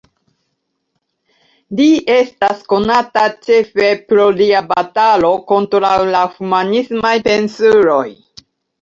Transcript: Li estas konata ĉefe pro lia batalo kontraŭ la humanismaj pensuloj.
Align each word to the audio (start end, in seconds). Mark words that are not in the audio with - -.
Li 1.79 1.85
estas 2.13 2.65
konata 2.73 3.27
ĉefe 3.45 3.93
pro 4.09 4.27
lia 4.41 4.65
batalo 4.75 5.33
kontraŭ 5.55 5.95
la 6.17 6.27
humanismaj 6.35 7.17
pensuloj. 7.33 8.05